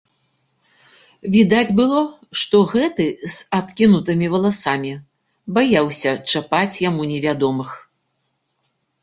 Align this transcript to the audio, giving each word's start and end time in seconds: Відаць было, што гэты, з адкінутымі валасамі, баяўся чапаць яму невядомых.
Відаць 1.33 1.75
было, 1.79 1.99
што 2.41 2.61
гэты, 2.71 3.07
з 3.35 3.35
адкінутымі 3.59 4.31
валасамі, 4.37 4.93
баяўся 5.59 6.11
чапаць 6.33 6.81
яму 6.89 7.03
невядомых. 7.13 7.69